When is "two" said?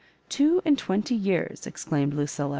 0.29-0.63